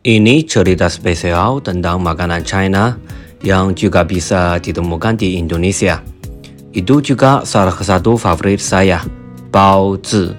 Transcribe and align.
Ini 0.00 0.48
cerita 0.48 0.88
spesial 0.88 1.60
tentang 1.60 2.00
makanan 2.00 2.40
China 2.40 2.96
yang 3.44 3.76
juga 3.76 4.00
bisa 4.00 4.56
ditemukan 4.56 5.20
di 5.20 5.36
Indonesia. 5.36 6.00
Itu 6.72 7.04
juga 7.04 7.44
salah 7.44 7.76
satu 7.76 8.16
favorit 8.16 8.64
saya, 8.64 9.04
bao 9.52 10.00
zi 10.00 10.32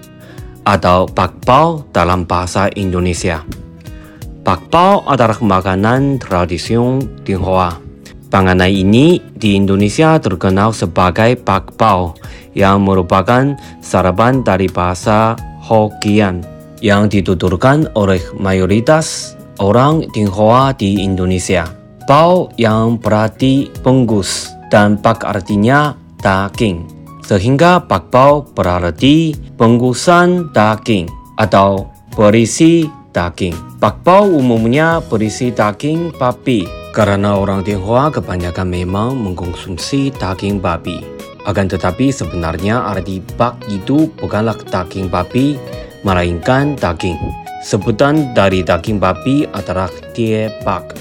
atau 0.65 1.05
bakpao 1.05 1.86
dalam 1.93 2.25
bahasa 2.25 2.73
Indonesia. 2.73 3.45
Bakpao 4.41 5.05
adalah 5.05 5.37
makanan 5.37 6.18
tradisi 6.18 6.73
Tionghoa. 7.21 7.78
Panganan 8.33 8.65
ini 8.65 9.21
di 9.37 9.54
Indonesia 9.54 10.18
terkenal 10.18 10.73
sebagai 10.73 11.37
bakpao 11.37 12.18
yang 12.57 12.82
merupakan 12.82 13.54
sarapan 13.78 14.41
dari 14.41 14.65
bahasa 14.65 15.37
Hokkien 15.61 16.41
yang 16.82 17.05
dituturkan 17.05 17.86
oleh 17.93 18.25
mayoritas 18.41 19.37
orang 19.61 20.10
Tionghoa 20.10 20.74
di 20.74 21.06
Indonesia. 21.06 21.69
Bao 22.10 22.50
yang 22.57 22.97
berarti 22.97 23.69
bungkus 23.86 24.50
dan 24.74 24.97
pak 24.97 25.21
artinya 25.24 25.93
daging. 26.19 26.89
Sehingga 27.21 27.86
bakpao 27.86 28.43
berarti 28.52 29.38
bungkusan 29.55 30.52
daging 30.52 31.07
atau 31.38 31.88
berisi 32.17 32.89
daging. 33.14 33.80
Bakpao 33.80 34.28
umumnya 34.28 35.00
berisi 35.05 35.53
daging 35.53 36.17
babi 36.17 36.66
karena 36.91 37.39
orang 37.39 37.64
Tionghoa 37.64 38.11
kebanyakan 38.11 38.67
memang 38.67 39.16
mengkonsumsi 39.16 40.11
daging 40.17 40.59
babi. 40.59 41.00
Akan 41.47 41.66
tetapi 41.66 42.14
sebenarnya 42.14 42.86
arti 42.86 43.23
bak 43.39 43.57
itu 43.72 44.11
bukanlah 44.19 44.57
daging 44.59 45.09
babi, 45.09 45.57
melainkan 46.05 46.78
daging. 46.78 47.17
Sebutan 47.61 48.33
dari 48.33 48.65
daging 48.65 48.97
babi 48.97 49.45
adalah 49.53 49.85
tie 50.17 50.49
bak. 50.65 50.97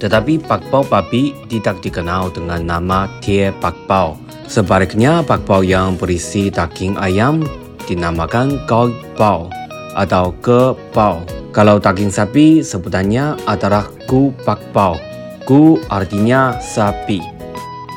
Tetapi 0.00 0.40
bakpao 0.40 0.80
babi 0.88 1.36
tidak 1.52 1.84
dikenal 1.84 2.32
dengan 2.32 2.64
nama 2.64 3.04
tie 3.20 3.52
bakpao. 3.60 4.16
Sebaliknya 4.48 5.20
bakpao 5.20 5.60
yang 5.60 6.00
berisi 6.00 6.48
daging 6.48 6.96
ayam 6.96 7.44
dinamakan 7.84 8.56
goi 8.64 8.88
bao 9.20 9.52
atau 10.00 10.32
ke 10.40 10.72
bao. 10.96 11.20
Kalau 11.52 11.76
daging 11.76 12.08
sapi 12.08 12.64
sebutannya 12.64 13.36
adalah 13.44 13.84
gu 14.08 14.32
bakpao. 14.48 14.96
Gu 15.44 15.76
artinya 15.92 16.56
sapi. 16.56 17.20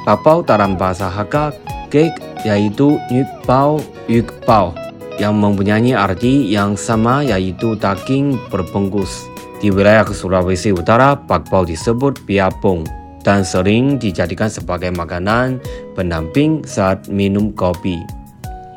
Bakpao 0.03 0.43
dalam 0.43 0.75
bahasa 0.75 1.07
Hakka 1.07 1.55
kek 1.87 2.11
yaitu 2.43 2.99
yuk 3.07 3.29
bao 3.47 3.79
yuk 4.11 4.27
bao 4.43 4.75
yang 5.19 5.39
mempunyai 5.39 5.91
arti 5.91 6.47
yang 6.47 6.79
sama 6.79 7.25
yaitu 7.25 7.75
daging 7.75 8.39
berbungkus. 8.47 9.27
Di 9.59 9.69
wilayah 9.69 10.07
Sulawesi 10.07 10.73
Utara, 10.73 11.13
bakpao 11.13 11.65
disebut 11.67 12.23
biapung 12.25 12.85
dan 13.21 13.45
sering 13.45 14.01
dijadikan 14.01 14.49
sebagai 14.49 14.89
makanan 14.89 15.61
pendamping 15.93 16.65
saat 16.65 17.05
minum 17.09 17.53
kopi. 17.53 18.01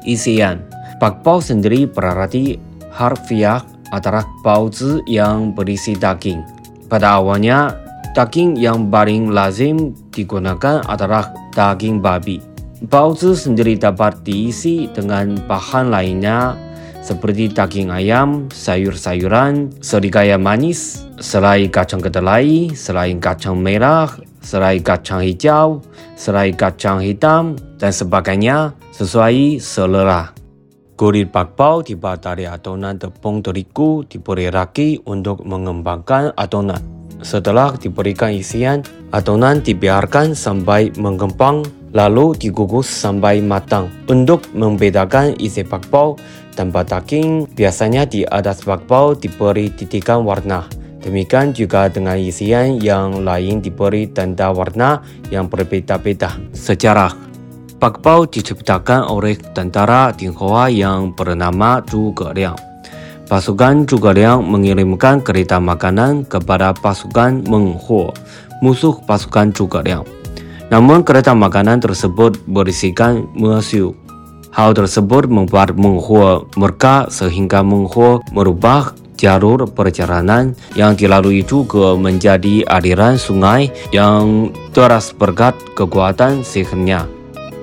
Isian 0.05 0.60
Bakpao 1.02 1.42
sendiri 1.42 1.90
berarti 1.90 2.56
harfiah 2.94 3.60
adalah 3.90 4.22
baozi 4.46 5.02
yang 5.10 5.52
berisi 5.52 5.94
daging. 5.98 6.40
Pada 6.86 7.18
awalnya, 7.18 7.74
daging 8.14 8.55
yang 8.56 8.88
paling 8.88 9.34
lazim 9.34 9.92
digunakan 10.14 10.80
adalah 10.86 11.34
daging 11.52 11.98
babi. 11.98 12.53
Baozi 12.84 13.32
sendiri 13.32 13.80
dapat 13.80 14.20
diisi 14.28 14.84
dengan 14.92 15.40
bahan 15.48 15.88
lainnya 15.88 16.52
seperti 17.00 17.52
daging 17.52 17.88
ayam, 17.88 18.48
sayur-sayuran, 18.52 19.77
serigaya 19.80 20.40
manis, 20.40 21.05
selai 21.20 21.68
kacang 21.68 22.00
kedelai, 22.00 22.73
selai 22.73 23.12
kacang 23.20 23.61
merah, 23.61 24.08
selai 24.40 24.80
kacang 24.80 25.20
hijau, 25.20 25.84
selai 26.17 26.52
kacang 26.56 27.00
hitam, 27.05 27.56
dan 27.77 27.92
sebagainya 27.92 28.73
sesuai 28.92 29.61
selera. 29.61 30.33
Kulit 30.96 31.28
bakpao 31.28 31.84
dibuat 31.84 32.24
dari 32.24 32.48
adonan 32.48 32.96
tepung 32.96 33.44
terigu 33.44 34.05
diberi 34.08 34.48
raki 34.48 35.05
untuk 35.08 35.44
mengembangkan 35.44 36.33
adonan. 36.36 36.80
Setelah 37.20 37.77
diberikan 37.77 38.33
isian, 38.33 38.80
adonan 39.12 39.61
dibiarkan 39.61 40.33
sampai 40.33 40.92
mengembang 40.96 41.64
lalu 41.94 42.34
dikukus 42.34 42.90
sampai 42.90 43.40
matang. 43.40 43.88
Untuk 44.10 44.50
membedakan 44.52 45.38
isi 45.38 45.62
bakpao 45.62 46.18
tanpa 46.58 46.82
daging, 46.82 47.48
biasanya 47.55 48.05
di 48.05 48.27
atas 48.27 48.66
bakpao 48.66 49.14
diberi 49.14 49.70
titikan 49.70 50.27
warna. 50.27 50.66
Demikian 51.00 51.55
juga 51.55 51.86
dengan 51.88 52.18
isian 52.18 52.82
yang 52.82 53.22
lain 53.22 53.62
diberi 53.62 54.10
tanda 54.10 54.50
warna 54.50 55.00
yang 55.30 55.46
berbeda-beda. 55.46 56.32
Sejarah 56.56 57.24
Bakpao 57.84 58.24
diciptakan 58.24 59.12
oleh 59.12 59.36
tentara 59.52 60.08
Tionghoa 60.16 60.72
yang 60.72 61.12
bernama 61.12 61.84
Zhuge 61.84 62.32
Liang. 62.32 62.56
Pasukan 63.28 63.84
Zhuge 63.84 64.16
Liang 64.16 64.40
mengirimkan 64.40 65.20
kereta 65.20 65.61
makanan 65.61 66.24
kepada 66.24 66.72
pasukan 66.72 67.44
Meng 67.44 67.76
Huo, 67.76 68.16
musuh 68.64 68.96
pasukan 69.05 69.52
Zhuge 69.52 69.84
Liang. 69.84 70.23
Namun 70.74 71.07
kereta 71.07 71.39
makanan 71.39 71.79
tersebut 71.79 72.35
berisikan 72.51 73.30
musuh. 73.39 73.95
Hal 74.51 74.74
tersebut 74.74 75.30
membuat 75.30 75.79
Menghuo 75.79 76.51
mereka 76.58 77.07
sehingga 77.14 77.62
Menghuo 77.62 78.18
merubah 78.35 78.90
jalur 79.14 79.70
perjalanan 79.70 80.58
yang 80.74 80.98
dilalui 80.98 81.46
juga 81.46 81.95
menjadi 81.95 82.67
aliran 82.67 83.14
sungai 83.14 83.70
yang 83.95 84.51
teras 84.74 85.14
berkat 85.14 85.55
kekuatan 85.79 86.42
sihirnya. 86.42 87.06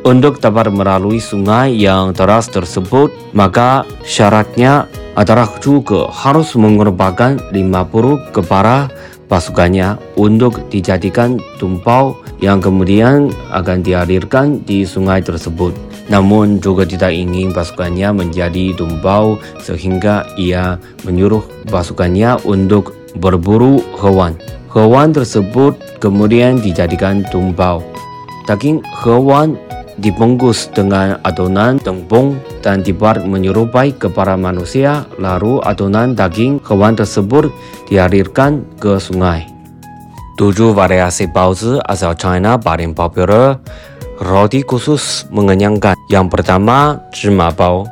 Untuk 0.07 0.39
dapat 0.39 0.71
melalui 0.71 1.19
sungai 1.19 1.75
yang 1.75 2.15
teras 2.15 2.47
tersebut, 2.47 3.11
maka 3.35 3.83
syaratnya 4.07 4.87
adalah 5.19 5.51
juga 5.59 6.07
harus 6.07 6.55
mengorbankan 6.55 7.43
50 7.51 8.31
kepala 8.31 8.87
pasukannya 9.31 9.95
untuk 10.19 10.59
dijadikan 10.67 11.39
tumpau 11.55 12.19
yang 12.43 12.59
kemudian 12.59 13.31
akan 13.55 13.79
dialirkan 13.79 14.59
di 14.67 14.83
sungai 14.83 15.23
tersebut. 15.23 15.71
Namun 16.11 16.59
juga 16.59 16.83
tidak 16.83 17.15
ingin 17.15 17.55
pasukannya 17.55 18.11
menjadi 18.11 18.75
tumpau 18.75 19.39
sehingga 19.63 20.27
ia 20.35 20.75
menyuruh 21.07 21.47
pasukannya 21.71 22.43
untuk 22.43 22.91
berburu 23.23 23.79
hewan. 24.03 24.35
Hewan 24.75 25.15
tersebut 25.15 25.79
kemudian 26.03 26.59
dijadikan 26.59 27.23
tumpau. 27.31 27.79
Daging 28.43 28.83
hewan 29.05 29.55
dibungkus 30.01 30.67
dengan 30.73 31.21
adonan 31.21 31.77
tepung 31.77 32.41
dan 32.65 32.81
dibuat 32.81 33.21
menyerupai 33.23 33.93
kepada 33.93 34.33
manusia, 34.33 35.05
lalu 35.21 35.61
adonan 35.61 36.17
daging 36.17 36.57
hewan 36.65 36.97
tersebut 36.97 37.53
dialirkan 37.87 38.65
ke 38.81 38.97
sungai. 38.97 39.45
Tujuh 40.41 40.73
variasi 40.73 41.29
baozi 41.29 41.77
asal 41.85 42.17
China 42.17 42.57
paling 42.57 42.97
populer, 42.97 43.61
roti 44.17 44.65
khusus 44.65 45.29
mengenyangkan. 45.29 45.93
Yang 46.09 46.27
pertama, 46.33 46.97
jima 47.13 47.53
bao. 47.53 47.85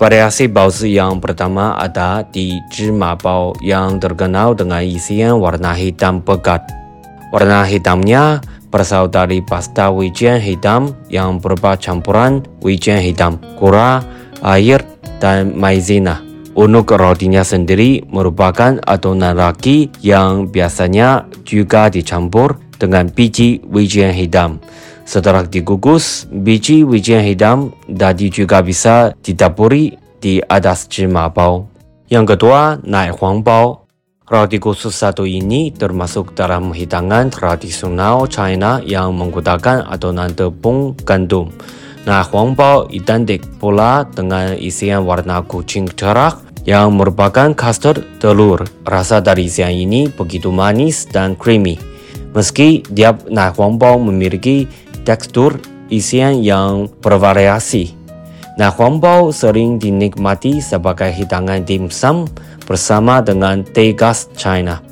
Variasi 0.00 0.48
baozi 0.50 0.98
yang 0.98 1.22
pertama 1.22 1.78
ada 1.78 2.26
di 2.26 2.58
jima 2.72 3.14
bao 3.14 3.54
yang 3.62 4.00
terkenal 4.02 4.56
dengan 4.56 4.82
isian 4.82 5.38
warna 5.38 5.76
hitam 5.76 6.18
pekat. 6.24 6.64
Warna 7.30 7.62
hitamnya 7.68 8.42
berasal 8.72 9.12
dari 9.12 9.44
pasta 9.44 9.92
wijen 9.92 10.40
hitam 10.40 10.96
yang 11.12 11.36
berupa 11.36 11.76
campuran 11.76 12.40
wijen 12.64 13.04
hitam, 13.04 13.36
gula, 13.60 14.00
air, 14.40 14.80
dan 15.20 15.52
maizena. 15.52 16.24
Untuk 16.52 16.92
rotinya 16.96 17.44
sendiri 17.44 18.04
merupakan 18.12 18.76
adonan 18.84 19.36
ragi 19.36 19.88
yang 20.04 20.48
biasanya 20.48 21.24
juga 21.44 21.88
dicampur 21.88 22.56
dengan 22.76 23.08
biji 23.08 23.60
wijen 23.68 24.12
hitam. 24.12 24.60
Setelah 25.04 25.48
dikukus, 25.48 26.28
biji 26.28 26.84
wijen 26.84 27.24
hitam 27.24 27.72
tadi 27.88 28.28
juga 28.28 28.60
bisa 28.60 29.12
didapuri 29.20 29.96
di 30.20 30.40
atas 30.44 30.88
bao. 31.34 31.68
Yang 32.12 32.36
kedua, 32.36 32.78
nai 32.84 33.08
huang 33.08 33.40
bao 33.40 33.81
Roti 34.22 34.62
khusus 34.62 34.94
satu 34.94 35.26
ini 35.26 35.74
termasuk 35.74 36.38
dalam 36.38 36.70
hidangan 36.70 37.26
tradisional 37.26 38.30
China 38.30 38.78
yang 38.78 39.18
menggunakan 39.18 39.82
adonan 39.90 40.30
tepung 40.30 40.94
gandum. 41.02 41.50
Nah, 42.06 42.22
huangbao 42.22 42.86
identik 42.94 43.42
pula 43.58 44.06
dengan 44.06 44.54
isian 44.54 45.02
warna 45.02 45.42
kucing 45.42 45.90
cerah 45.98 46.38
yang 46.62 46.94
merupakan 46.94 47.50
custard 47.50 48.06
telur. 48.22 48.62
Rasa 48.86 49.18
dari 49.18 49.50
isian 49.50 49.74
ini 49.74 50.06
begitu 50.06 50.54
manis 50.54 51.02
dan 51.10 51.34
creamy. 51.34 51.74
Meski 52.30 52.86
tiap 52.94 53.26
nah 53.26 53.50
huangbao 53.50 53.98
memiliki 53.98 54.70
tekstur 55.02 55.58
isian 55.90 56.46
yang 56.46 56.86
bervariasi. 57.02 58.01
Nah 58.60 58.68
huangbao 58.68 59.32
sering 59.32 59.80
dinikmati 59.80 60.60
sebagai 60.60 61.08
hidangan 61.08 61.64
dimsum 61.64 62.28
bersama 62.68 63.24
dengan 63.24 63.64
teh 63.64 63.96
gas 63.96 64.28
China. 64.36 64.84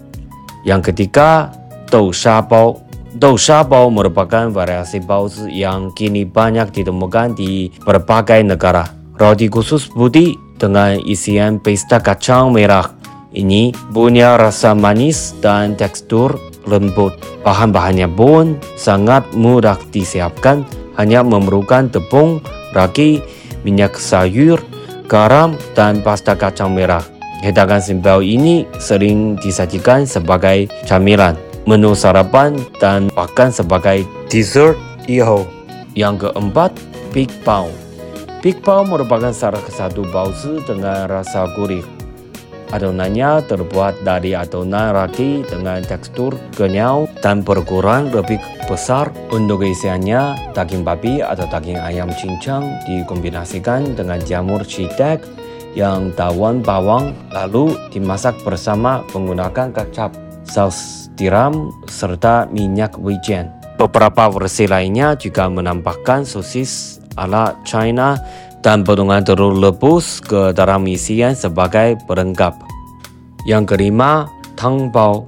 Yang 0.64 0.92
ketiga, 0.92 1.52
Dou 1.88 2.12
Sha 2.12 2.40
Bao. 2.40 2.80
Dou 3.16 3.36
Sha 3.36 3.60
Bao 3.64 3.92
merupakan 3.92 4.48
variasi 4.48 5.02
baozi 5.02 5.50
yang 5.60 5.92
kini 5.92 6.24
banyak 6.24 6.72
ditemukan 6.72 7.36
di 7.36 7.68
berbagai 7.84 8.40
negara. 8.44 8.88
Roti 9.20 9.52
khusus 9.52 9.92
putih 9.92 10.32
dengan 10.56 10.96
isian 11.04 11.60
pesta 11.60 12.00
kacang 12.00 12.52
merah 12.56 13.00
ini 13.30 13.70
punya 13.94 14.34
rasa 14.34 14.74
manis 14.74 15.38
dan 15.38 15.78
tekstur 15.78 16.34
lembut. 16.66 17.14
Bahan-bahannya 17.46 18.10
pun 18.10 18.58
sangat 18.74 19.22
mudah 19.32 19.78
disiapkan, 19.94 20.66
hanya 20.98 21.22
memerlukan 21.22 21.88
tepung, 21.94 22.42
ragi, 22.74 23.22
minyak 23.66 23.96
sayur, 23.96 24.60
garam, 25.10 25.56
dan 25.76 26.00
pasta 26.00 26.36
kacang 26.36 26.72
merah. 26.72 27.02
Hidangan 27.40 27.80
simpel 27.80 28.20
ini 28.20 28.68
sering 28.76 29.40
disajikan 29.40 30.04
sebagai 30.04 30.68
camilan, 30.84 31.34
menu 31.64 31.96
sarapan, 31.96 32.56
dan 32.78 33.08
bahkan 33.16 33.48
sebagai 33.48 34.04
dessert 34.28 34.76
iho. 35.08 35.48
Yang 35.96 36.28
keempat, 36.28 36.70
Big 37.10 37.32
Bao. 37.42 37.72
Big 38.44 38.60
Bao 38.60 38.84
merupakan 38.84 39.32
salah 39.32 39.64
satu 39.68 40.04
baozi 40.12 40.60
dengan 40.68 41.08
rasa 41.08 41.48
gurih 41.56 42.00
Adonannya 42.70 43.42
terbuat 43.50 44.06
dari 44.06 44.30
adonan 44.30 44.94
ragi 44.94 45.42
dengan 45.42 45.82
tekstur 45.82 46.38
kenyal 46.54 47.10
dan 47.18 47.42
berkurang 47.42 48.14
lebih 48.14 48.38
besar. 48.70 49.10
Untuk 49.34 49.66
isiannya, 49.66 50.54
daging 50.54 50.86
babi 50.86 51.18
atau 51.18 51.50
daging 51.50 51.82
ayam 51.82 52.14
cincang 52.14 52.78
dikombinasikan 52.86 53.98
dengan 53.98 54.22
jamur 54.22 54.62
shiitake 54.62 55.26
yang 55.74 56.14
daun 56.14 56.62
bawang 56.62 57.10
lalu 57.34 57.74
dimasak 57.90 58.38
bersama 58.46 59.02
menggunakan 59.10 59.74
kecap, 59.74 60.14
saus 60.46 61.10
tiram, 61.18 61.74
serta 61.90 62.46
minyak 62.54 62.94
wijen. 63.02 63.50
Beberapa 63.74 64.30
versi 64.30 64.70
lainnya 64.70 65.18
juga 65.18 65.50
menambahkan 65.50 66.22
sosis 66.22 67.02
ala 67.18 67.56
China 67.66 68.14
dan 68.60 68.84
potongan 68.84 69.24
telur 69.24 69.56
rebus 69.56 70.20
ke 70.20 70.52
dalam 70.52 70.84
isian 70.84 71.32
sebagai 71.32 71.96
pelengkap. 72.04 72.52
Yang 73.48 73.72
kelima, 73.72 74.28
tang 74.52 74.92
bao. 74.92 75.24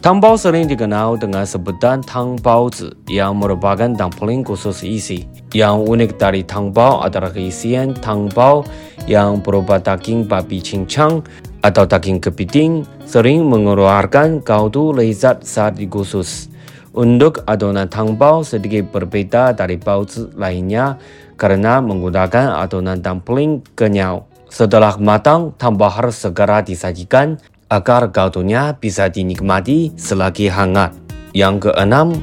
Tang 0.00 0.16
bao 0.16 0.32
sering 0.32 0.64
dikenal 0.64 1.20
dengan 1.20 1.44
sebutan 1.44 2.00
tang 2.00 2.32
baozi 2.40 2.88
yang 3.04 3.36
merupakan 3.36 3.92
dumpling 3.92 4.40
khusus 4.40 4.80
isi. 4.80 5.28
Yang 5.52 5.76
unik 5.92 6.10
dari 6.16 6.40
tang 6.40 6.72
bao 6.72 7.04
adalah 7.04 7.28
isian 7.36 7.92
tang 8.00 8.32
bao 8.32 8.64
yang 9.04 9.44
berupa 9.44 9.76
daging 9.76 10.24
babi 10.24 10.64
cincang 10.64 11.20
atau 11.60 11.84
daging 11.84 12.16
kepiting 12.16 12.88
sering 13.04 13.44
mengeluarkan 13.44 14.40
kaudu 14.40 14.96
lezat 14.96 15.44
saat 15.44 15.76
dikusus. 15.76 16.48
Untuk 16.96 17.44
adonan 17.44 17.92
tang 17.92 18.16
bao 18.16 18.40
sedikit 18.40 18.88
berbeda 18.88 19.52
dari 19.52 19.76
baozi 19.76 20.32
lainnya 20.32 20.96
karena 21.36 21.76
menggunakan 21.84 22.56
adonan 22.56 23.04
dumpling 23.04 23.60
kenyal. 23.76 24.24
Setelah 24.48 24.96
matang, 24.96 25.52
tang 25.60 25.76
bao 25.76 25.92
harus 25.92 26.18
segera 26.18 26.64
disajikan 26.64 27.36
agar 27.70 28.10
kaldunya 28.10 28.74
bisa 28.74 29.06
dinikmati 29.06 29.94
selagi 29.94 30.50
hangat. 30.50 30.92
Yang 31.30 31.70
keenam, 31.70 32.18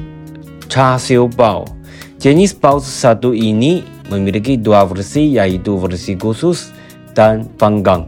char 0.68 1.00
siu 1.00 1.26
bao. 1.26 1.64
Jenis 2.20 2.52
bao 2.52 2.76
satu 2.78 3.32
ini 3.32 3.80
memiliki 4.12 4.60
dua 4.60 4.84
versi 4.84 5.34
yaitu 5.34 5.80
versi 5.80 6.14
khusus 6.14 6.68
dan 7.16 7.48
panggang. 7.56 8.04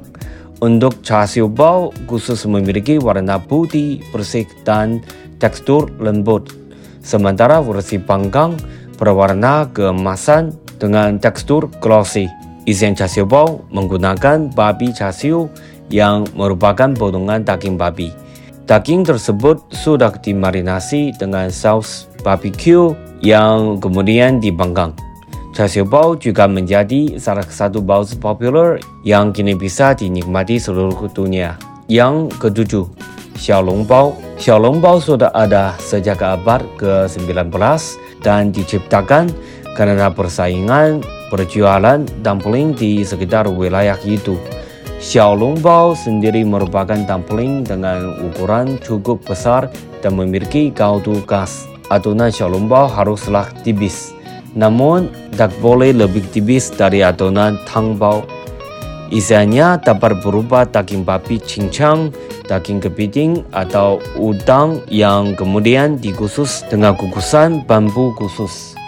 Untuk 0.60 1.00
char 1.00 1.24
siu 1.24 1.48
bao 1.48 1.88
khusus 2.04 2.44
memiliki 2.44 3.00
warna 3.00 3.40
putih, 3.40 4.04
bersih 4.12 4.44
dan 4.68 5.00
tekstur 5.40 5.88
lembut 5.96 6.60
sementara 7.00 7.64
versi 7.64 7.96
panggang 7.96 8.54
berwarna 9.00 9.68
keemasan 9.72 10.52
dengan 10.76 11.16
tekstur 11.16 11.72
glossy. 11.80 12.28
Isian 12.68 12.92
chasiu 12.92 13.24
bao 13.24 13.64
menggunakan 13.72 14.52
babi 14.52 14.92
chasiu 14.92 15.48
yang 15.90 16.26
merupakan 16.38 16.90
potongan 16.94 17.42
daging 17.42 17.76
babi. 17.76 18.14
Daging 18.70 19.02
tersebut 19.02 19.58
sudah 19.74 20.14
dimarinasi 20.14 21.18
dengan 21.18 21.50
saus 21.50 22.06
barbecue 22.22 22.94
yang 23.18 23.82
kemudian 23.82 24.38
dipanggang. 24.38 24.94
Chasiu 25.50 25.82
bao 25.82 26.14
juga 26.14 26.46
menjadi 26.46 27.18
salah 27.18 27.42
satu 27.42 27.82
bao 27.82 28.06
populer 28.22 28.78
yang 29.02 29.34
kini 29.34 29.58
bisa 29.58 29.98
dinikmati 29.98 30.62
seluruh 30.62 31.10
dunia. 31.10 31.58
Yang 31.90 32.30
ketujuh, 32.38 32.86
Xiaolongbao. 33.34 34.14
Xiaolongbao 34.38 35.02
sudah 35.02 35.34
ada 35.34 35.74
sejak 35.82 36.22
abad 36.22 36.62
ke-19 36.78 37.50
dan 38.22 38.54
diciptakan 38.54 39.34
karena 39.74 40.12
persaingan 40.14 41.02
perjualan 41.34 42.06
dumpling 42.22 42.76
di 42.78 43.02
sekitar 43.02 43.50
wilayah 43.50 43.98
itu. 44.06 44.38
Xiaolongbao 45.00 45.96
sendiri 45.96 46.44
merupakan 46.44 47.00
dumpling 47.08 47.64
dengan 47.64 48.20
ukuran 48.20 48.76
cukup 48.84 49.24
besar 49.24 49.72
dan 50.04 50.20
memiliki 50.20 50.68
kaudu 50.68 51.24
khas. 51.24 51.64
Adonan 51.88 52.28
xiaolongbao 52.28 52.84
haruslah 52.84 53.48
tipis, 53.64 54.12
namun 54.52 55.08
tak 55.40 55.56
boleh 55.64 55.96
lebih 55.96 56.20
tipis 56.28 56.68
dari 56.68 57.00
adonan 57.00 57.56
tangbao. 57.64 58.28
Isiannya 59.08 59.80
dapat 59.80 60.20
berupa 60.20 60.68
daging 60.68 61.02
babi 61.02 61.40
cincang, 61.40 62.12
daging 62.44 62.84
kepiting, 62.84 63.40
atau 63.56 64.04
udang 64.20 64.84
yang 64.92 65.32
kemudian 65.32 65.96
dikusus 65.96 66.60
dengan 66.68 66.92
kukusan 66.94 67.64
bambu 67.64 68.12
khusus. 68.20 68.78